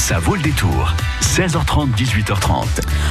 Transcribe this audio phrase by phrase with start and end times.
[0.00, 0.94] Ça vaut le détour.
[1.20, 2.64] 16h30, 18h30.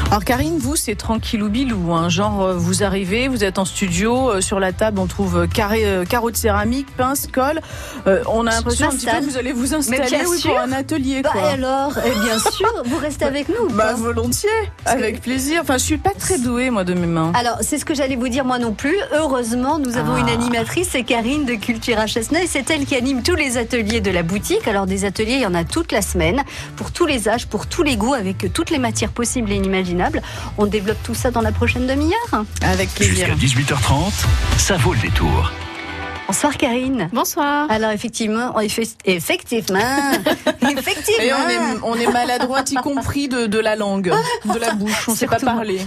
[0.07, 1.93] Alors Karine, vous, c'est tranquille ou bilou.
[1.93, 2.09] Hein.
[2.09, 5.47] Genre, euh, vous arrivez, vous êtes en studio, euh, sur la table, on trouve euh,
[5.47, 7.61] carré, euh, carreaux de céramique, pince, colle.
[8.07, 10.71] Euh, on a l'impression un petit peu que vous allez vous installer oui, pour un
[10.73, 11.21] atelier.
[11.21, 11.47] Bah quoi.
[11.49, 13.67] alors, eh bien sûr, vous restez avec nous.
[13.67, 13.93] ou Bah pas?
[13.93, 14.49] volontiers,
[14.85, 15.61] avec plaisir.
[15.61, 17.31] Enfin, je suis pas très douée moi de mes mains.
[17.35, 18.97] Alors, c'est ce que j'allais vous dire moi non plus.
[19.15, 20.19] Heureusement, nous avons Ah.
[20.19, 22.47] une animatrice, c'est Karine de Culture à Chesnay.
[22.47, 24.67] C'est elle qui anime tous les ateliers de la boutique.
[24.67, 26.43] Alors, des ateliers, il y en a toute la semaine,
[26.79, 30.21] pour tous les âges, pour tous les goûts, avec toutes les matières possibles et inimaginables.
[30.57, 32.45] On développe tout ça dans la prochaine demi-heure.
[32.61, 33.35] Avec plaisir.
[33.37, 34.13] Jusqu'à 18h30,
[34.57, 35.51] ça vaut le détour.
[36.27, 37.09] Bonsoir Karine.
[37.11, 37.69] Bonsoir.
[37.69, 39.79] Alors effectivement, effe- effectivement,
[40.61, 41.21] effectivement.
[41.23, 44.13] Et on est, on est maladroite, y compris de, de la langue,
[44.45, 45.09] de la bouche.
[45.09, 45.81] On sait pas parler.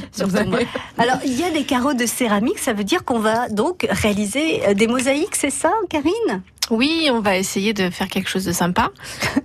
[0.98, 4.62] Alors, il y a des carreaux de céramique, ça veut dire qu'on va donc réaliser
[4.69, 6.42] euh, des mosaïques, c'est ça, Karine?
[6.73, 8.91] Oui, on va essayer de faire quelque chose de sympa.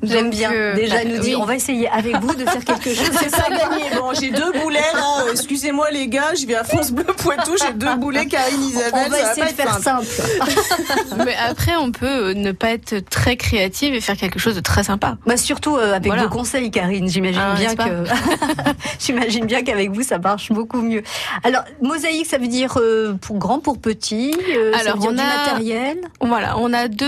[0.02, 0.52] J'aime bien.
[0.52, 1.40] euh, Déjà, bah, nous dit, oui.
[1.40, 3.09] on va essayer avec vous de faire quelque chose.
[3.22, 3.84] C'est ça gagné.
[3.95, 4.80] Bon, j'ai deux boulets.
[4.95, 7.52] Euh, Excusez-moi les gars, je vais à France Bleu Poitou.
[7.61, 8.92] J'ai deux boulets, Karine Isabelle.
[9.08, 10.06] On va ça essayer pas de faire simple.
[10.06, 11.23] simple.
[11.25, 14.62] Mais après, on peut euh, ne pas être très créative et faire quelque chose de
[14.62, 15.17] très sympa.
[15.25, 16.23] Bah, surtout euh, avec Voilà.
[16.23, 17.09] vos conseils, Karine.
[17.09, 18.03] J'imagine Ah, bien que
[19.00, 21.03] j'imagine bien qu'avec vous, ça marche beaucoup mieux.
[21.44, 24.34] Alors, mosaïque, ça veut dire euh, pour grand, pour petit.
[24.56, 25.97] euh, ça Alors, veut dire on du a- matériel?
[26.22, 27.06] Voilà, on a deux,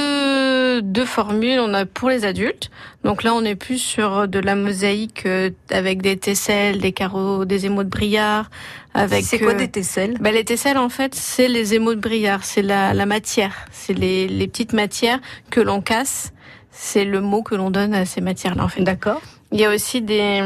[0.82, 1.60] deux formules.
[1.60, 2.70] On a pour les adultes.
[3.04, 7.46] Donc là, on est plus sur de la mosaïque euh, avec des tesselles, des carreaux,
[7.46, 8.50] des émaux de brillard.
[8.94, 10.18] Avec C'est quoi euh, des tesselles?
[10.20, 13.94] bah, les tesselles, en fait, c'est les émaux de brillard, c'est la, la matière, c'est
[13.94, 15.20] les, les petites matières
[15.52, 16.34] que l'on casse.
[16.72, 18.82] C'est le mot que l'on donne à ces matières-là, en fait.
[18.84, 19.22] D'accord.
[19.52, 20.42] Il y a aussi des,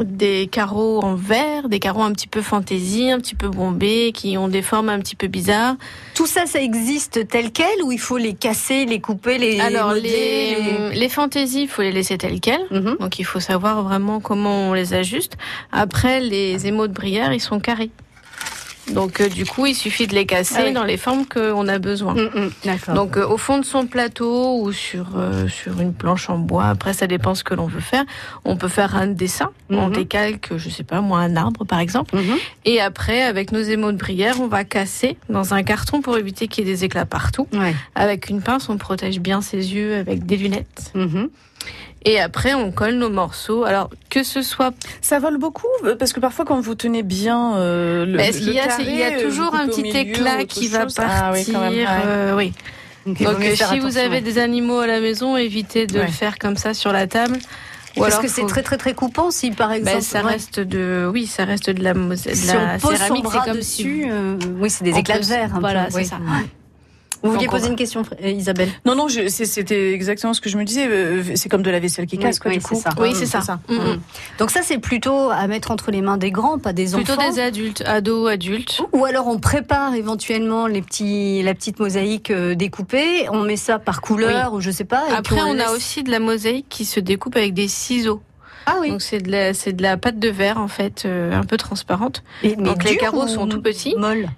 [0.00, 4.38] des carreaux en verre, des carreaux un petit peu fantaisie, un petit peu bombés, qui
[4.38, 5.76] ont des formes un petit peu bizarres.
[6.14, 9.88] Tout ça, ça existe tel quel ou il faut les casser, les couper, les Alors,
[9.88, 12.66] modeler, les, les fantaisies, il faut les laisser telles quelles.
[12.70, 12.98] Mhm.
[13.00, 15.36] Donc, il faut savoir vraiment comment on les ajuste.
[15.72, 17.90] Après, les émaux de brillard, ils sont carrés.
[18.90, 20.72] Donc, euh, du coup, il suffit de les casser Ah oui.
[20.72, 22.14] dans les formes qu'on a besoin.
[22.14, 22.94] Mm, mm.
[22.94, 26.66] Donc euh, au fond de son plateau ou sur euh, sur une planche en bois,
[26.66, 28.04] après ça dépend ce que l'on veut faire.
[28.44, 29.92] On peut faire un dessin, on Mhm.
[29.94, 32.16] décalque, je sais pas moi, un arbre par exemple.
[32.16, 32.36] Mhm.
[32.64, 36.48] Et après avec nos émaux de brillère, on va casser dans un carton pour éviter
[36.48, 37.46] qu'il y ait des éclats partout.
[37.52, 37.74] Ouais.
[37.94, 40.90] Avec une pince, on protège bien ses yeux avec des lunettes.
[40.94, 41.28] Mhm.
[42.04, 43.64] Et après on colle nos morceaux.
[43.64, 47.56] Alors que ce soit, Ça vole beaucoup euh, parce que parfois quand vous tenez bien
[47.56, 48.52] euh, le, Mais ce le qu'il
[48.90, 50.94] y y a euh, toujours un petit milieu éclat qui va chose?
[50.94, 51.14] partir.
[51.24, 51.86] Ah oui, quand même, ouais.
[52.06, 52.52] euh, oui.
[53.06, 56.06] Donc, si vous avez des animaux à la maison, évitez de Ouais.
[56.06, 57.36] le faire comme ça sur la table.
[57.96, 60.22] Ou Parce alors que c'est faut- très très très coupant si par exemple Ben, ça
[60.24, 63.24] ouais, reste de, oui, ça reste de la, de si la on pose céramique.
[63.30, 64.10] C'est comme dessus, si.
[64.10, 65.50] euh, oui c'est des On éclats de verre.
[65.60, 66.04] voilà, c'est oui.
[66.06, 66.16] ça.
[67.22, 68.68] Vous vouliez on poser une question, euh, Isabelle?
[68.84, 70.86] Non, non, c'était exactement ce que je me disais.
[70.88, 72.74] euh, C'est comme de la vaisselle qui Oui, casse, quoi, oui, du coup.
[72.74, 72.90] c'est ça.
[72.98, 73.58] Oui, Mm, c'est ça.
[73.68, 74.00] Mm, mm.
[74.38, 77.30] Donc ça c'est plutôt à mettre entre les mains des grands, pas des Plutôt enfants.
[77.30, 78.80] des adultes, ados, adultes.
[78.92, 83.78] Ou alors on prépare éventuellement les petits, la petite mosaïque euh, découpée, on met ça
[83.78, 85.04] par couleur ou je sais pas.
[85.10, 88.20] et Après, on, laisse- a aussi de la mosaïque qui se découpe avec des ciseaux.
[88.66, 88.90] ah oui.
[88.90, 91.56] Donc c'est de la, c'est de la pâte de verre en fait, euh, un peu
[91.56, 92.22] transparente.
[92.42, 93.94] Et- mais Donc les carreaux sont tout petits.
[93.96, 94.28] Molle.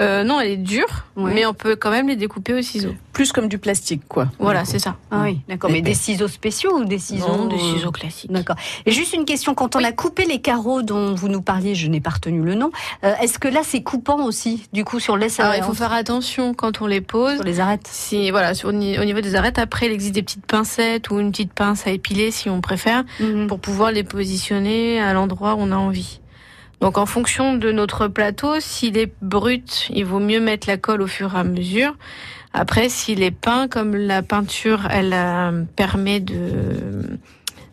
[0.00, 1.32] Euh, non, elle est dure, Ouais.
[1.34, 2.94] mais on peut quand même les découper au ciseau.
[3.12, 4.28] Plus comme du plastique, quoi.
[4.38, 4.96] Voilà, c'est ça.
[5.10, 5.70] Ah oui, d'accord.
[5.70, 8.30] Mais des ciseaux spéciaux ou des ciseaux Non, des euh, ciseaux classiques.
[8.30, 8.54] D'accord.
[8.86, 11.88] Et juste une question, quand on a coupé les carreaux dont vous nous parliez, je
[11.88, 12.70] n'ai pas retenu le nom,
[13.02, 15.92] euh, est-ce que là c'est coupant aussi Du coup, sur laisse Alors il faut faire
[15.92, 17.34] attention quand on les pose.
[17.36, 17.88] sur les arêtes.
[17.90, 21.52] Si voilà, au niveau des arêtes, après il existe des petites pincettes ou une petite
[21.52, 23.02] pince à épiler si on préfère.
[23.20, 23.46] Mhm.
[23.48, 26.20] pour pouvoir les positionner à l'endroit où on a envie.
[26.80, 31.02] Donc en fonction de notre plateau, s'il est brut, il vaut mieux mettre la colle
[31.02, 31.94] au fur et à mesure.
[32.54, 37.18] Après, s'il est peint, comme la peinture, elle euh, permet de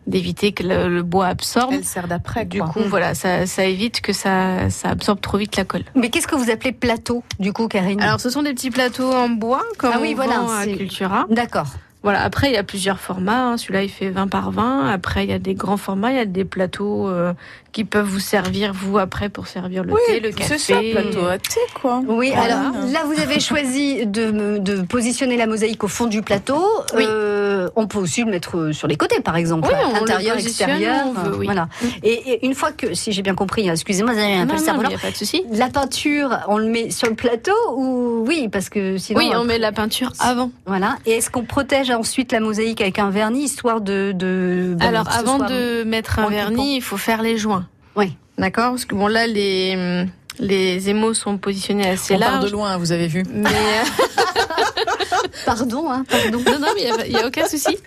[0.06, 1.72] d'éviter que le, le bois absorbe.
[1.72, 2.68] Elle sert d'après, Du quoi.
[2.68, 5.82] coup, voilà, ça, ça évite que ça, ça absorbe trop vite la colle.
[5.96, 8.00] Mais qu'est-ce que vous appelez plateau, du coup, Karine?
[8.00, 10.64] Alors, ce sont des petits plateaux en bois, comme Ah oui, on voilà, vend à
[10.66, 11.26] Cultura.
[11.28, 11.66] D'accord.
[12.06, 13.48] Voilà, après, il y a plusieurs formats.
[13.48, 13.56] hein.
[13.56, 14.88] Celui-là, il fait 20 par 20.
[14.88, 16.12] Après, il y a des grands formats.
[16.12, 17.32] Il y a des plateaux euh,
[17.72, 20.56] qui peuvent vous servir, vous, après, pour servir le thé, le café.
[20.56, 22.00] c'est ça, plateau à thé, quoi.
[22.06, 22.60] Oui, Voilà.
[22.60, 26.64] alors là, vous avez choisi de, de positionner la mosaïque au fond du plateau.
[26.96, 27.04] Oui.
[27.08, 29.66] Euh, on peut aussi le mettre euh, sur les côtés, par exemple.
[29.68, 31.06] Oui, on le intérieur, extérieur.
[31.08, 31.46] on veut, oui.
[31.46, 31.68] Voilà.
[32.04, 34.54] Et, et une fois que, si j'ai bien compris, hein, excusez-moi, j'ai un peu Non,
[34.54, 35.42] le non, cerveau il n'y a pas de souci.
[35.50, 39.18] La peinture, on le met sur le plateau ou oui, parce que sinon.
[39.18, 40.50] Oui, on après- met la peinture avant.
[40.66, 40.96] Voilà.
[41.04, 44.12] Et est-ce qu'on protège ensuite la mosaïque avec un vernis histoire de.
[44.14, 46.68] de ben, Alors, avant de mettre un vernis, coupant.
[46.76, 47.66] il faut faire les joints.
[47.96, 48.16] Oui.
[48.38, 48.70] D'accord?
[48.70, 50.04] Parce que bon, là, les,
[50.38, 52.44] Les émaux sont positionnés assez On part larges.
[52.44, 53.22] de loin, vous avez vu.
[53.32, 53.48] Mais
[55.46, 56.38] Pardon, hein, pardon.
[56.44, 57.78] non, non, mais il n'y a, aucun souci.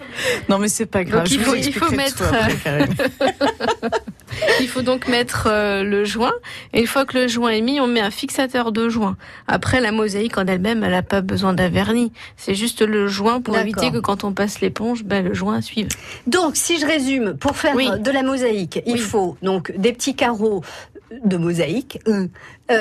[0.50, 1.23] Non, mais c'est pas grave.
[1.23, 2.95] Donc, il je faut- vous il faut mettre, tout après, Karine.
[4.62, 6.33] Il faut donc mettre euh, le joint.
[6.74, 9.18] Et une fois que le joint est mis, on met un fixateur de joint.
[9.47, 12.12] Après, la mosaïque en elle-même, elle n'a pas besoin d'un vernis.
[12.38, 15.88] C'est juste le joint pour éviter que quand on passe l'éponge, ben, le joint suive.
[16.27, 17.89] Donc, si je résume, pour faire Oui.
[18.00, 20.63] de la mosaïque, il faut donc des petits carreaux
[21.24, 22.27] de mosaïque euh,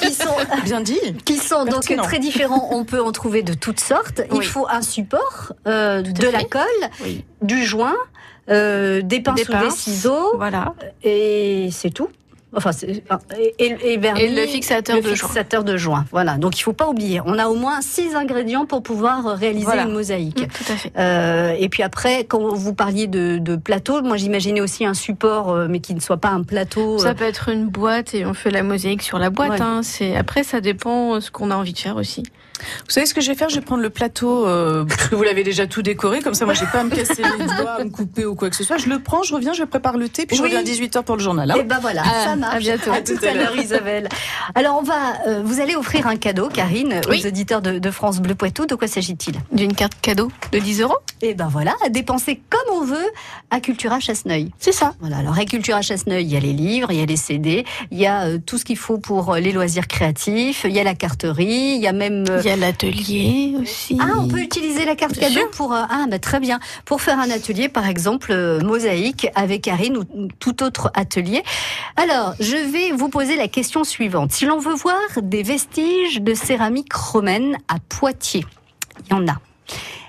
[0.00, 0.34] qui sont
[0.64, 0.98] Bien dit.
[1.24, 2.68] qui sont donc très différents.
[2.72, 4.20] On peut en trouver de toutes sortes.
[4.34, 6.62] Il faut un support, euh, de la colle,
[7.04, 7.24] Oui.
[7.40, 7.94] du joint,
[8.52, 9.76] euh, des pinces Des ou des pinces.
[9.76, 10.74] ciseaux, Voilà.
[11.02, 12.08] et c'est tout.
[12.54, 12.70] Enfin,
[13.38, 15.62] et, et, et vernis, Et le fixateur le de joint.
[15.64, 16.04] de joint.
[16.10, 16.36] Voilà.
[16.36, 17.22] Donc, il faut pas oublier.
[17.24, 19.84] On a au moins six ingrédients pour pouvoir réaliser Voilà.
[19.84, 20.42] une mosaïque.
[20.42, 20.92] Mm, Tout à fait.
[20.98, 25.48] Euh, et puis après, quand vous parliez de, de plateau, moi j'imaginais aussi un support,
[25.48, 26.96] euh, mais qui ne soit pas un plateau.
[26.96, 29.52] euh, Ça peut être une boîte et on fait la mosaïque sur la boîte.
[29.52, 29.62] Ouais.
[29.62, 29.80] hein.
[29.82, 32.22] C'est après ça dépend ce qu'on a envie de faire aussi.
[32.58, 33.48] Vous savez ce que je vais faire?
[33.48, 36.44] Je vais prendre le plateau, euh, parce que vous l'avez déjà tout décoré, comme ça
[36.44, 38.64] moi j'ai pas à me casser les doigts, à me couper ou quoi que ce
[38.64, 38.78] soit.
[38.78, 41.16] Je le prends, je reviens, je prépare le thé, puis je reviens à 18h pour
[41.16, 41.50] le journal.
[41.50, 41.54] hein.
[41.58, 42.54] Et ben voilà, Ah, ça marche.
[42.56, 42.92] à bientôt.
[42.92, 44.08] À tout à l'heure, Isabelle.
[44.54, 44.94] Alors on va,
[45.26, 47.20] euh, vous allez offrir un cadeau, Karine, Oui.
[47.24, 48.66] aux auditeurs de, de France Bleu Poitou.
[48.66, 49.34] De quoi s'agit-il?
[49.52, 50.96] D'une carte cadeau de 10 euros.
[51.20, 53.06] Et ben voilà, à dépenser comme on veut
[53.50, 54.50] à Cultura Chasseneuil.
[54.58, 54.94] C'est ça.
[55.00, 57.64] Voilà, alors à Cultura Chasseneuil, il y a les livres, il y a les CD,
[57.90, 60.80] il y a euh, tout ce qu'il faut pour euh, les loisirs créatifs, il y
[60.80, 63.96] a la carterie, il y a même euh, Il y a l'atelier aussi.
[64.00, 65.50] Ah, on peut utiliser la carte Bien cadeau sûr.
[65.50, 69.62] pour euh, ah bah, très bien pour faire un atelier par exemple euh, mosaïque avec
[69.62, 70.04] Karine ou
[70.38, 71.42] tout autre atelier.
[71.96, 74.32] Alors, je vais vous poser la question suivante.
[74.32, 78.46] Si l'on veut voir des vestiges de céramique romaine à Poitiers,
[79.06, 79.38] il y en a.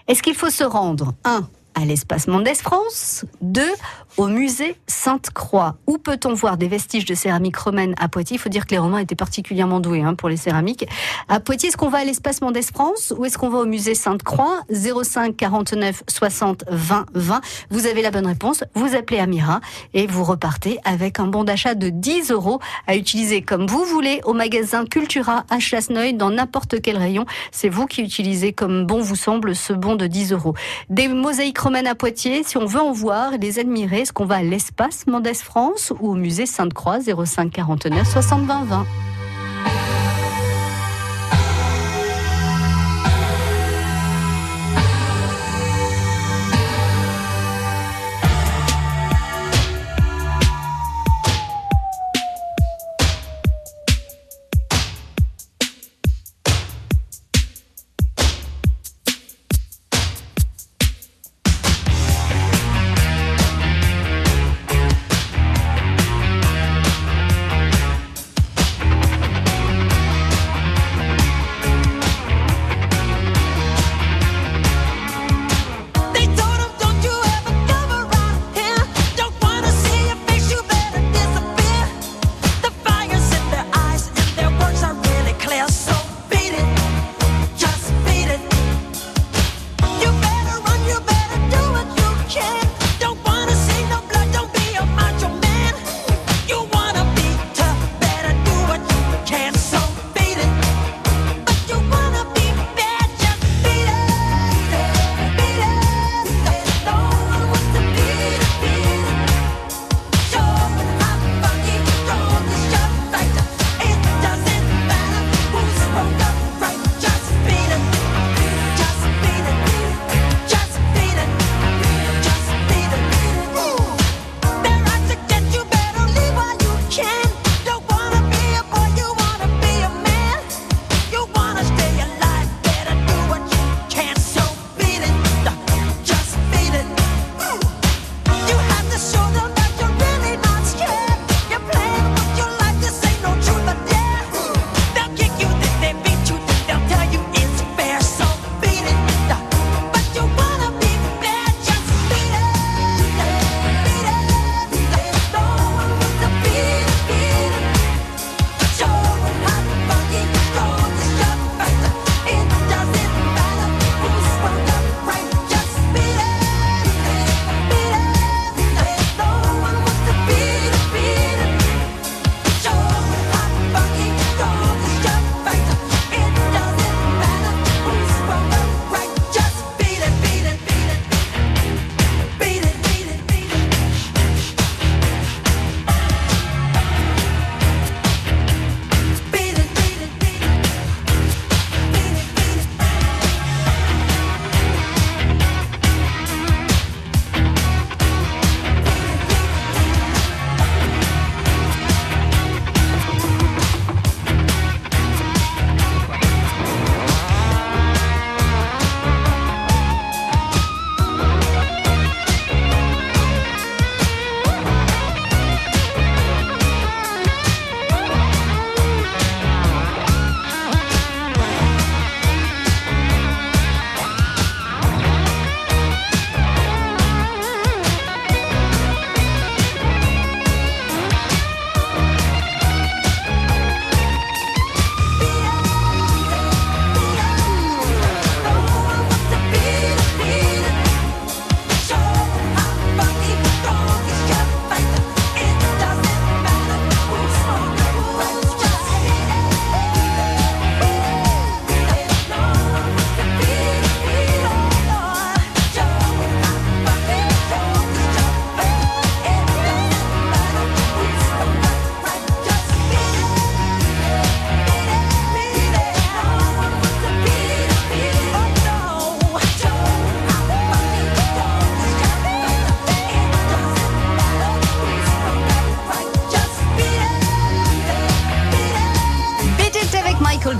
[0.07, 3.63] Est-ce qu'il faut se rendre un à l'espace Mendès France, 2
[4.17, 5.75] au musée Sainte-Croix.
[5.87, 8.35] Où peut-on voir des vestiges de céramique romaine à Poitiers?
[8.35, 10.87] Il faut dire que les Romains étaient particulièrement doués hein, pour les céramiques.
[11.29, 13.95] À Poitiers, est-ce qu'on va à l'espace Mendès France ou est-ce qu'on va au musée
[13.95, 14.61] Sainte-Croix?
[14.69, 17.41] 05 49 60 20 20.
[17.69, 19.61] Vous avez la bonne réponse, vous appelez Amira
[19.93, 24.21] et vous repartez avec un bon d'achat de 10 euros à utiliser comme vous voulez
[24.25, 27.25] au magasin Cultura à Chasseneuil dans n'importe quel rayon.
[27.51, 30.53] C'est vous qui utilisez comme bon vous semble ce bon de 10 euros.
[30.89, 34.35] Des mosaïques romaines à Poitiers, si on veut en voir les admirer, est-ce qu'on va
[34.35, 38.85] à l'espace Mendès France ou au musée Sainte-Croix 05 49 60 20 20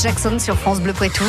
[0.04, 1.24] Jackson sur France Bleu Poitou.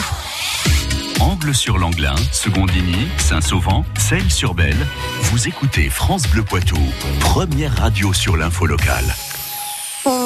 [1.20, 4.84] Angle sur l'Anglin, Secondigny, Saint-Sauvent, Celles-sur-Belle.
[5.20, 6.76] Vous écoutez France Bleu Poitou,
[7.20, 9.04] première radio sur l'info locale.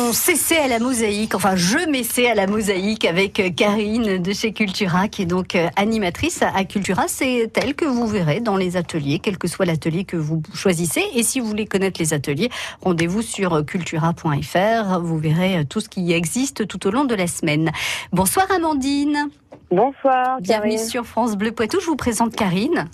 [0.09, 4.33] On s'essaie à la mosaïque, enfin je m'essaie à la mosaïque avec euh, Karine de
[4.33, 7.03] chez Cultura qui est donc euh, animatrice à Cultura.
[7.09, 11.03] C'est elle que vous verrez dans les ateliers, quel que soit l'atelier que vous choisissez.
[11.15, 12.49] Et si vous voulez connaître les ateliers,
[12.81, 15.01] rendez-vous sur euh, cultura.fr.
[15.03, 17.71] Vous verrez tout ce qui existe tout au long de la semaine.
[18.11, 19.29] Bonsoir Amandine.
[19.71, 20.41] Bonsoir.
[20.41, 20.89] Bienvenue Karine.
[20.89, 21.81] sur France Bleu Poitou.
[21.81, 22.89] Je vous présente Karine.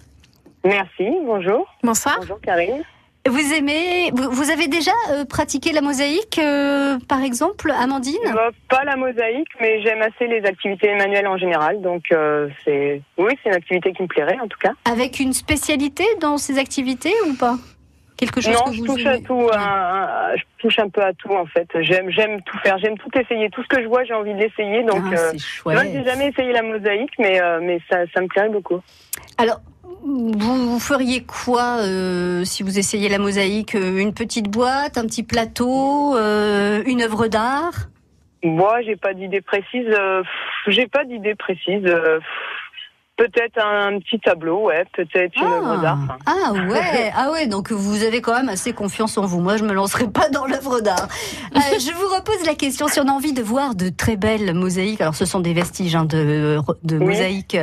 [0.64, 1.64] Merci, bonjour.
[1.84, 2.16] Bonsoir.
[2.18, 2.82] Bonjour Karine.
[3.26, 8.20] Vous aimez, vous, vous avez déjà euh, pratiqué la mosaïque, euh, par exemple, Amandine?
[8.34, 11.80] Bah, pas la mosaïque, mais j'aime assez les activités manuelles en général.
[11.80, 14.72] Donc euh, c'est oui, c'est une activité qui me plairait en tout cas.
[14.84, 17.56] Avec une spécialité dans ces activités ou pas?
[18.16, 19.34] Quelque chose non, que je vous touche à aimez tout.
[19.34, 19.56] Ouais.
[19.56, 21.66] un- un- je touche un peu à tout en fait.
[21.80, 23.50] J'aime j'aime tout faire, j'aime tout essayer.
[23.50, 24.84] Tout ce que je vois, j'ai envie de l'essayer.
[24.84, 25.32] Donc Ah, euh,
[25.92, 28.80] j'ai jamais essayé la mosaïque, mais euh, mais ça ça me plairait beaucoup.
[29.36, 29.60] Alors,
[30.04, 35.06] vous, vous feriez quoi euh, si vous essayez la mosaïque Euh, Une petite boîte, un
[35.06, 37.88] petit plateau, euh, une œuvre d'art?
[38.44, 39.86] Moi, j'ai pas d'idée précise.
[39.88, 40.22] euh,
[40.68, 41.84] j'ai pas d'idée précise.
[43.16, 44.84] Peut-être un, petit tableau, ouais.
[44.92, 45.98] Peut-être une œuvre d'art.
[46.02, 46.18] enfin.
[46.26, 49.40] ah ouais, ah ouais, donc vous avez quand même assez confiance en vous.
[49.40, 51.06] Moi, je me lancerai pas dans l'œuvre d'art.
[51.54, 54.52] Euh, je vous repose la question si on a envie de voir de très belles
[54.52, 55.00] mosaïques.
[55.00, 57.04] Alors, ce sont des vestiges hein, de, de Oui.
[57.06, 57.56] mosaïques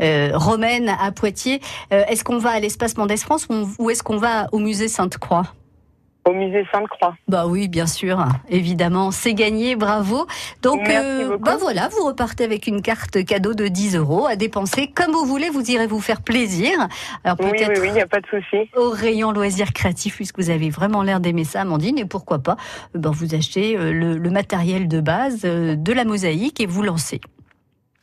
[0.00, 1.60] euh, romaines à Poitiers.
[1.92, 4.88] Euh, est-ce qu'on va à l'espace Mendès France ou, ou est-ce qu'on va au musée
[4.88, 5.44] Sainte-Croix?
[6.26, 7.14] Au musée Sainte-Croix.
[7.28, 10.26] Bah oui, bien sûr, évidemment, c'est gagné, bravo.
[10.62, 11.38] Donc, beaucoup.
[11.44, 15.26] bah voilà, vous repartez avec une carte cadeau de 10 euros à dépenser comme vous
[15.26, 15.50] voulez.
[15.50, 16.72] Vous irez vous faire plaisir.
[17.24, 18.70] Alors Oui, peut-être oui, oui, il n'y a pas de souci.
[18.76, 21.98] au rayon loisirs créatifs, puisque vous avez vraiment l'air d'aimer ça, Amandine.
[21.98, 22.56] Et pourquoi pas,
[22.94, 26.66] euh, ben vous achetez euh, le, le matériel de base euh, de la mosaïque et
[26.66, 27.20] vous lancez.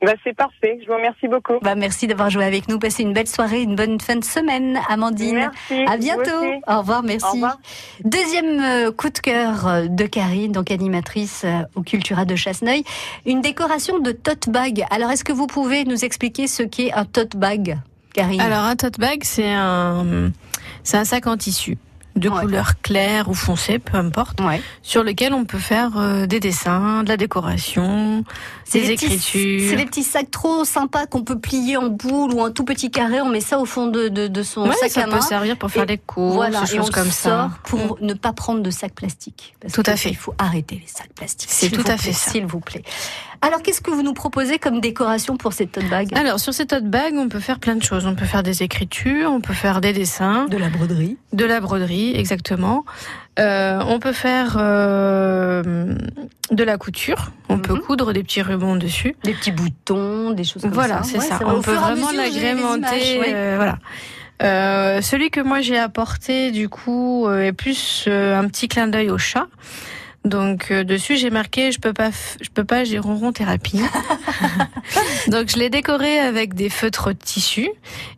[0.02, 0.80] Bah, c'est parfait.
[0.82, 1.60] Je vous remercie beaucoup.
[1.62, 2.80] Bah merci d'avoir joué avec nous.
[2.80, 5.52] Passez une belle soirée, une bonne fin de semaine, Amandine.
[5.70, 5.86] Merci.
[5.88, 6.44] À bientôt.
[6.68, 7.26] Au revoir, merci.
[7.28, 7.58] Au revoir.
[8.04, 12.84] Deuxième euh, coup de cœur euh, de Karine, donc animatrice euh, au Cultura de Chasseneuil,
[13.28, 14.86] une décoration de tote bag.
[14.90, 17.78] Alors, est-ce que vous pouvez nous expliquer ce qu'est un tote bag,
[18.14, 18.42] Karine?
[18.42, 20.32] Alors un tote bag, c'est un,
[20.84, 21.78] c'est un sac en tissu
[22.16, 22.42] de Ouais.
[22.42, 24.62] couleur claire ou foncée, peu importe, ouais.
[24.82, 28.24] sur lequel on peut faire euh, des dessins, de la décoration,
[28.74, 29.70] des écritures.
[29.70, 32.92] C'est les petits sacs trop sympas qu'on peut plier en boule ou en tout petit
[32.92, 33.22] carré.
[33.22, 35.22] On met ça au fond de, de, de son Ouais, sac ça à peut main.
[35.22, 37.52] servir pour faire des courses, Voilà, des et on choses comme sort ça.
[37.64, 39.56] pour ne pas prendre de sacs plastiques.
[39.62, 40.10] Parce Tout à fait.
[40.10, 41.50] Il faut arrêter les sacs plastiques.
[41.52, 42.32] C'est tout à fait ça.
[42.32, 42.84] S'il vous plaît.
[43.44, 46.10] Alors, qu'est-ce que vous nous proposez comme décoration pour cette tote bag?
[46.16, 48.06] Alors sur ces tote bags, on peut faire plein de choses.
[48.06, 51.18] On peut faire des écritures, on peut faire des dessins, De la broderie.
[51.34, 52.86] de la broderie, exactement.
[53.40, 55.96] Euh, on peut faire euh,
[56.52, 57.32] de la couture.
[57.50, 57.80] On peut Mhm.
[57.82, 59.16] coudre des petits rubans dessus.
[59.24, 61.04] Des petits boutons, des choses comme Voilà, ça.
[61.04, 61.36] c'est Ouais, ça.
[61.38, 61.46] vrai.
[61.58, 63.20] On peut vraiment l'agrémenter.
[63.20, 63.34] ouais.
[63.34, 63.80] euh, voilà.
[64.44, 68.88] Euh, celui que moi j'ai apporté du coup euh, est plus euh, un petit clin
[68.88, 69.48] d'œil au chat.
[70.24, 72.12] Donc euh, dessus j'ai marqué je peux pas
[72.42, 73.82] je peux pas j'ai ronron thérapie.
[75.28, 77.70] Donc je l'ai décoré avec des feutres tissus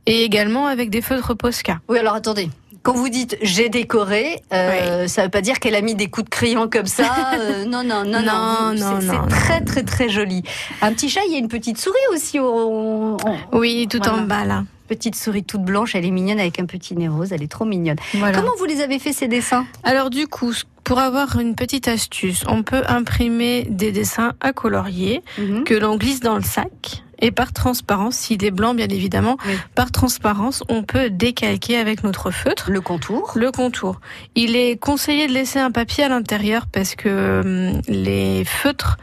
[0.06, 1.80] et également avec des feutres Posca.
[1.88, 2.50] Oui, alors attendez.
[2.82, 6.26] Quand vous dites j'ai décoré, euh, ça veut pas dire qu'elle a mis des coups
[6.26, 7.10] de crayon comme ça.
[7.40, 8.74] euh, non, non, non, non.
[8.74, 10.44] Non, c'est- non, C'est très, très, très joli.
[10.82, 12.40] Un petit chat, il y a une petite souris aussi.
[12.40, 13.16] au-
[13.54, 14.18] Oui, tout Voilà.
[14.18, 14.66] en bas là.
[14.90, 17.32] Petite souris toute blanche, elle est mignonne avec un petit nez rose.
[17.32, 17.96] Elle est trop mignonne.
[18.16, 18.38] Voilà.
[18.38, 19.66] Comment vous les avez fait ces dessins?
[19.84, 25.22] Alors du coup, pour avoir une petite astuce, on peut imprimer des dessins à colorier
[25.38, 25.64] Mhm.
[25.64, 27.04] que l'on glisse dans le sac.
[27.20, 29.54] Et par transparence, s'il est blanc bien évidemment, Oui.
[29.76, 33.32] par transparence, on peut décalquer avec notre feutre Le contour.
[33.36, 34.02] le contour.
[34.36, 37.42] Il est conseillé de laisser un papier à l'intérieur parce que
[37.74, 38.98] hum, les feutres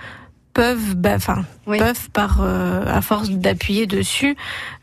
[0.53, 1.79] peuvent, bah, enfin, Oui.
[1.79, 4.37] peuvent par euh, à force d'appuyer dessus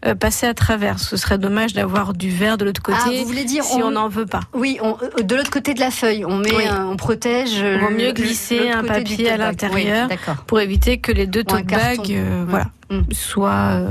[0.05, 0.97] euh, passer à travers.
[0.99, 3.91] Ce serait dommage d'avoir du verre de l'autre Ah, côté vous voulez dire si on
[3.91, 4.39] n'en veut pas.
[4.53, 6.65] Oui, on- euh, de l'autre côté de la feuille, on met, Oui.
[6.67, 7.53] un- on protège.
[7.55, 10.07] Il vaut mieux glisser un papier à l'intérieur.
[10.09, 13.01] Oui, pour éviter que les deux tote bags euh, voilà, Mm.
[13.11, 13.81] soient,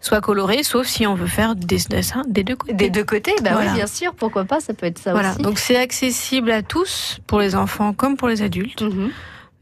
[0.00, 2.74] soient colorés, sauf si on veut faire des dessins des deux côtés.
[2.74, 3.70] Des deux côtés, bah Voilà.
[3.70, 5.42] oui, bien sûr, pourquoi pas, ça peut être ça voilà, aussi.
[5.42, 8.82] donc c'est accessible à tous, pour les enfants comme pour les adultes.
[8.82, 9.10] Mhm.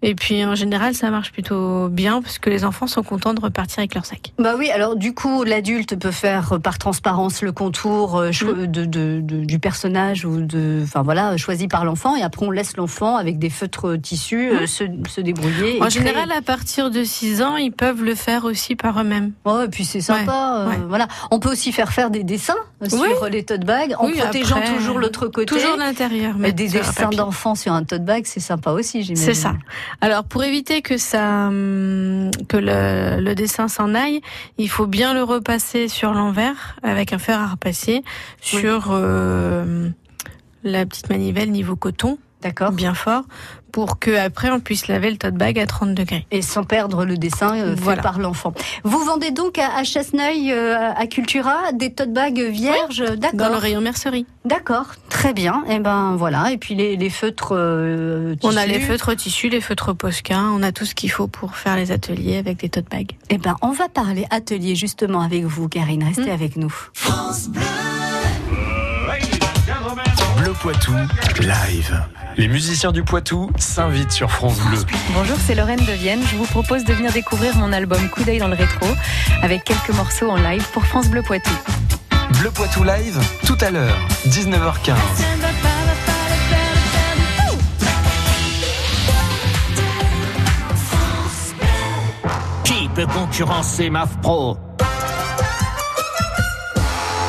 [0.06, 3.40] Et puis en général, ça marche plutôt bien parce que les enfants sont contents de
[3.40, 4.32] repartir avec leur sac.
[4.38, 8.66] Bah oui, alors du coup, l'adulte peut faire euh, par transparence le contour euh, Mm.
[8.66, 12.50] de, de- de- du personnage ou de, enfin voilà, choisi par l'enfant, et après on
[12.50, 15.76] laisse l'enfant avec des feutres tissus euh, se, se débrouiller.
[15.80, 15.90] En créer.
[15.90, 19.32] général, à partir de 6 ans, ils peuvent le faire aussi par eux-mêmes.
[19.46, 20.58] Ouais, et puis c'est sympa.
[20.66, 20.78] euh, ouais.
[20.88, 23.08] Voilà, on peut aussi faire faire des dessins euh, Oui.
[23.16, 25.46] sur les tote bags en Oui, protégeant après, toujours l'autre côté.
[25.46, 26.34] Toujours l'intérieur.
[26.38, 29.25] Mais des dessins d'enfants sur un tote bag, c'est sympa aussi, j'imagine.
[29.25, 29.54] C'est ça.
[30.00, 34.20] Alors pour éviter que ça, hum, que le, dessin s'en aille,
[34.58, 38.02] il faut bien le repasser sur l'envers avec un fer à repasser
[38.40, 39.88] sur euh,
[40.62, 42.18] la petite manivelle niveau coton.
[42.44, 42.72] D'accord.
[42.72, 43.24] Bien fort
[43.74, 46.24] pour que après on puisse laver le tote bag à 30 degrés.
[46.30, 48.54] Et sans perdre le dessin euh, fait par l'enfant.
[48.84, 53.56] Vous vendez donc à, Chasseneuil, euh, à Cultura, des tote bags vierges, d'accord Dans le
[53.56, 54.26] rayon mercerie.
[54.44, 55.64] D'accord, très bien.
[55.66, 56.52] Et eh ben voilà.
[56.52, 57.48] Et puis les, feutres.
[57.56, 61.26] Euh, on a les feutres tissus, les feutres Posca, on a tout ce qu'il faut
[61.26, 63.10] pour faire les ateliers avec des tote bags.
[63.28, 66.04] Et eh ben on va parler atelier justement avec vous, Karine.
[66.04, 66.34] Restez hmm.
[66.34, 66.72] avec nous.
[66.92, 67.93] France Bleu.
[70.54, 70.92] Bleu Poitou,
[71.40, 72.04] live.
[72.37, 74.78] Les musiciens du Poitou s'invitent sur France Bleu.
[75.12, 76.21] Bonjour, c'est Lorraine de Vienne.
[76.30, 78.86] Je vous propose de venir découvrir mon album Coup d'œil dans le rétro
[79.43, 81.50] avec quelques morceaux en live pour France Bleu Poitou.
[82.38, 84.95] Bleu Poitou live, tout à l'heure, 19h15.
[92.62, 94.56] Qui peut concurrencer MAF Pro?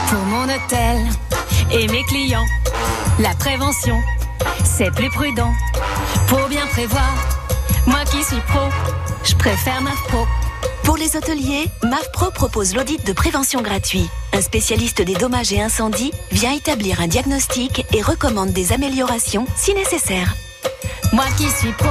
[0.09, 0.97] Pour mon hôtel
[1.71, 2.45] et mes clients,
[3.19, 3.99] la prévention
[4.63, 5.53] c'est plus prudent.
[6.27, 7.13] Pour bien prévoir,
[7.87, 8.69] moi qui suis pro,
[9.23, 10.25] je préfère MAF Pro.
[10.83, 14.09] Pour les hôteliers, MAF Pro propose l'audit de prévention gratuit.
[14.33, 19.73] Un spécialiste des dommages et incendies vient établir un diagnostic et recommande des améliorations si
[19.73, 20.35] nécessaire.
[21.13, 21.89] Moi qui suis pro,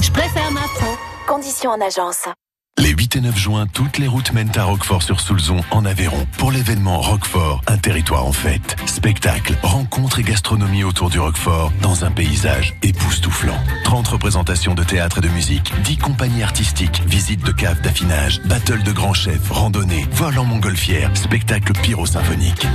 [0.00, 0.96] je préfère MAF Pro.
[1.26, 2.28] Conditions en agence.
[2.78, 7.00] Les 8 et 9 juin, toutes les routes mènent à Roquefort-sur-Soulzon, en Aveyron, pour l'événement
[7.00, 8.76] Roquefort, un territoire en fête.
[8.84, 13.58] Spectacle, rencontres et gastronomie autour du Roquefort, dans un paysage époustouflant.
[13.84, 18.82] 30 représentations de théâtre et de musique, 10 compagnies artistiques, visites de caves d'affinage, battle
[18.82, 22.66] de grands chefs, randonnées, vol en montgolfière, spectacle pyro-symphonique.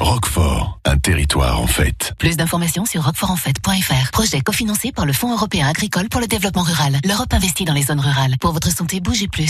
[0.00, 2.14] Roquefort, un territoire en fête.
[2.18, 4.10] Plus d'informations sur roquefortenfête.fr.
[4.10, 6.98] Projet cofinancé par le Fonds européen agricole pour le développement rural.
[7.04, 8.36] L'Europe investit dans les zones rurales.
[8.40, 9.49] Pour votre santé, bougez plus.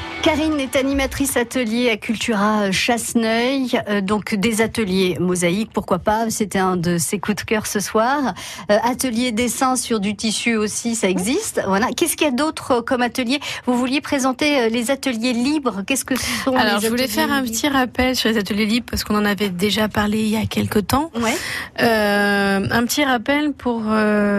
[0.21, 6.59] Karine est animatrice atelier à Cultura Chasseneuil, euh, donc des ateliers mosaïques, pourquoi pas, c'était
[6.59, 8.35] un de ses coups de cœur ce soir.
[8.69, 11.61] Euh, atelier dessin sur du tissu aussi, ça existe.
[11.65, 11.87] Voilà.
[11.97, 13.39] Qu'est-ce qu'il y a d'autre comme atelier?
[13.65, 17.31] Vous vouliez présenter euh, les ateliers libres, qu'est-ce que ce sont Alors, je voulais faire
[17.31, 20.37] un petit rappel sur les ateliers libres parce qu'on en avait déjà parlé il y
[20.37, 21.09] a quelques temps.
[21.15, 21.33] Ouais.
[21.79, 23.81] un petit rappel pour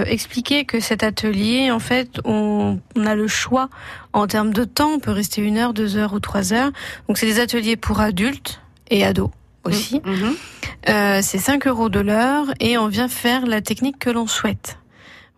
[0.07, 3.69] expliquer que cet atelier, en fait, on, on a le choix
[4.13, 6.71] en termes de temps, on peut rester une heure, deux heures ou trois heures.
[7.09, 9.31] Donc c'est des ateliers pour adultes et ados
[9.65, 10.01] aussi.
[10.05, 10.35] Mmh, mmh.
[10.89, 14.79] Euh, c'est 5 euros de l'heure et on vient faire la technique que l'on souhaite.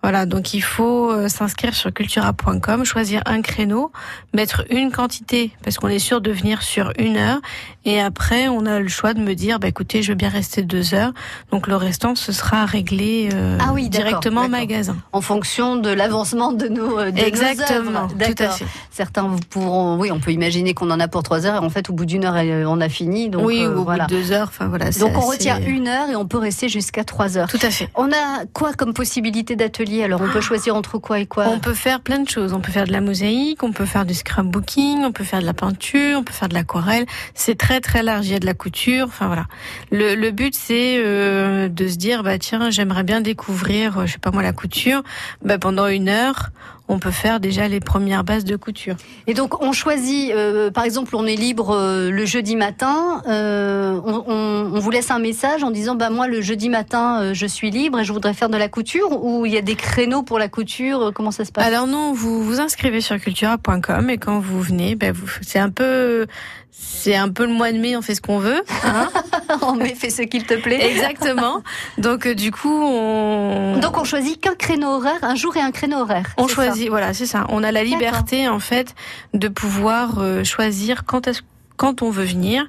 [0.05, 3.91] Voilà, donc il faut euh, s'inscrire sur cultura.com, choisir un créneau,
[4.35, 7.39] mettre une quantité parce qu'on est sûr de venir sur une heure
[7.87, 10.61] et après on a le choix de me dire bah écoutez je veux bien rester
[10.61, 11.15] deux heures.
[11.51, 14.95] Donc le restant ce sera réglé euh, ah oui, directement au magasin.
[15.13, 18.67] En fonction de l'avancement de nos de exactement tout à fait.
[18.91, 21.89] Certains pourront oui on peut imaginer qu'on en a pour trois heures et en fait
[21.89, 22.37] au bout d'une heure
[22.69, 25.63] on a fini donc oui au bout de deux heures enfin voilà donc on retient
[25.63, 27.49] une heure et on peut rester jusqu'à trois heures.
[27.49, 27.89] Tout à fait.
[27.95, 31.59] On a quoi comme possibilité d'atelier alors on peut choisir entre quoi et quoi On
[31.59, 32.53] peut faire plein de choses.
[32.53, 35.47] On peut faire de la mosaïque, on peut faire du scrapbooking, on peut faire de
[35.47, 37.07] la peinture, on peut faire de l'aquarelle.
[37.35, 38.27] C'est très très large.
[38.27, 39.07] Il y a de la couture.
[39.07, 39.47] Enfin voilà.
[39.91, 44.13] Le, le but c'est euh, de se dire bah tiens j'aimerais bien découvrir euh, je
[44.13, 45.03] sais pas moi la couture.
[45.45, 46.51] Bah, pendant une heure
[46.89, 48.97] on peut faire déjà les premières bases de couture.
[49.27, 53.99] Et donc on choisit, euh, par exemple, on est libre euh, le jeudi matin, euh,
[54.05, 57.71] on, on, vous laisse un message en disant bah moi le jeudi matin je suis
[57.71, 60.39] libre et je voudrais faire de la couture ou il y a des créneaux pour
[60.39, 61.67] la couture, comment ça se passe?
[61.67, 65.71] Alors non, vous vous inscrivez sur cultura.com et quand vous venez, bah, vous, c'est un
[65.71, 66.27] peu
[66.77, 68.63] c'est un peu le mois de mai, on fait ce qu'on veut.
[68.85, 69.11] Hein
[69.61, 70.91] en mai, fais ce qu'il te plaît.
[70.91, 71.63] Exactement.
[71.99, 75.99] Donc du coup, on donc on choisit qu'un créneau horaire, un jour et un créneau
[75.99, 76.27] horaire.
[76.39, 77.47] On choisit, voilà, c'est ça.
[77.51, 78.95] On a la liberté en fait
[79.35, 81.29] de pouvoir euh, choisir quand
[81.77, 82.67] quand on veut venir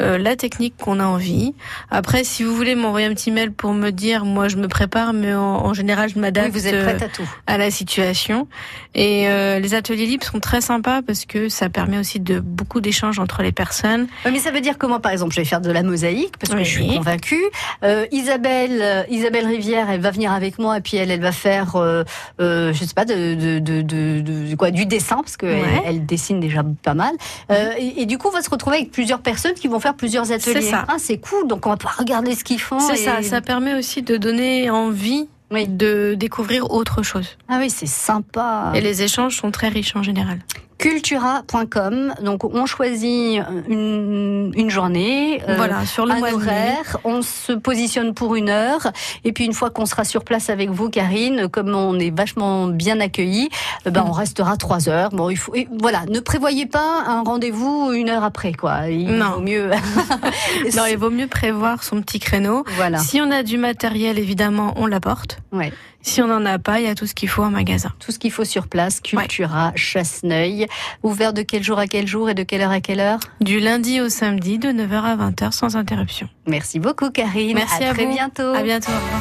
[0.00, 1.54] euh, la technique qu'on a envie.
[1.90, 5.12] Après, si vous voulez m'envoyer un petit mail pour me dire, moi je me prépare,
[5.12, 7.28] mais en, en général je m'adapte oui, vous êtes prête à, tout.
[7.46, 8.48] à la situation.
[8.94, 12.80] Et euh, les ateliers libres sont très sympas parce que ça permet aussi de beaucoup
[12.80, 14.06] d'échanges entre les personnes.
[14.24, 16.58] Mais ça veut dire comment, par exemple, je vais faire de la mosaïque parce que
[16.58, 16.64] oui.
[16.64, 17.44] je suis convaincue.
[17.84, 21.32] Euh, Isabelle, euh, Isabelle Rivière, elle va venir avec moi et puis elle, elle va
[21.32, 22.04] faire, euh,
[22.40, 25.82] euh, je sais pas, de, de, de, de, de quoi, du dessin parce que ouais.
[25.84, 27.14] elle, dessine déjà pas mal.
[27.50, 29.85] Euh, et, et, du coup, on va se retrouver avec plusieurs personnes qui vont faire
[29.92, 30.62] plusieurs ateliers.
[30.62, 30.84] C'est ça.
[30.88, 31.46] Ah, c'est cool.
[31.48, 32.80] Donc on va pouvoir regarder ce qu'ils font.
[32.80, 33.04] C'est et...
[33.04, 33.22] ça.
[33.22, 35.66] Ça permet aussi de donner envie oui.
[35.68, 37.36] de découvrir autre chose.
[37.48, 38.72] Ah oui, c'est sympa.
[38.74, 40.38] Et les échanges sont très riches en général
[40.86, 42.14] cultura.com.
[42.22, 47.52] Donc on choisit une, une journée, euh, voilà, sur le un mois horaire, on se
[47.52, 48.92] positionne pour une heure
[49.24, 52.68] et puis une fois qu'on sera sur place avec vous, Karine, comme on est vachement
[52.68, 53.48] bien accueillis,
[53.84, 54.06] ben mmh.
[54.06, 55.10] on restera trois heures.
[55.10, 58.88] Bon, il faut, et voilà, ne prévoyez pas un rendez-vous une heure après, quoi.
[58.88, 59.32] Il non.
[59.32, 59.70] vaut mieux.
[60.76, 62.62] non, il vaut mieux prévoir son petit créneau.
[62.76, 62.98] Voilà.
[62.98, 65.40] Si on a du matériel, évidemment, on l'apporte.
[65.50, 65.72] Ouais.
[66.06, 67.90] Si on n'en a pas, il y a tout ce qu'il faut en magasin.
[67.98, 69.72] Tout ce qu'il faut sur place, Cultura, ouais.
[69.74, 70.68] Chasseneuil.
[71.02, 73.18] Ouvert de quel jour à quel jour et de quelle heure à quelle heure?
[73.40, 76.28] Du lundi au samedi, de 9h à 20h, sans interruption.
[76.46, 77.56] Merci beaucoup, Karine.
[77.56, 78.12] Merci à, à très vous.
[78.14, 78.54] bientôt.
[78.54, 78.92] À bientôt.
[78.92, 79.20] Au revoir.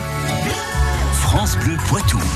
[1.14, 2.20] France Bleu Poitou.